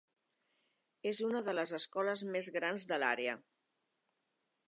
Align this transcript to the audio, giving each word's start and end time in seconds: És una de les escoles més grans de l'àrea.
És 1.09 1.19
una 1.25 1.41
de 1.49 1.53
les 1.57 1.73
escoles 1.79 2.25
més 2.37 2.49
grans 2.57 2.85
de 2.93 3.01
l'àrea. 3.05 3.39